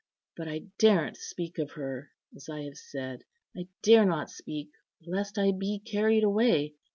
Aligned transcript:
But 0.35 0.47
I 0.47 0.63
daren't 0.79 1.17
speak 1.17 1.59
of 1.59 1.73
her, 1.73 2.09
as 2.35 2.49
I 2.49 2.61
have 2.63 2.75
said; 2.79 3.23
I 3.55 3.67
dare 3.83 4.03
not 4.03 4.31
speak, 4.31 4.71
lest 5.05 5.37
I 5.37 5.51
be 5.51 5.77
carried 5.77 6.23
away. 6.23 6.73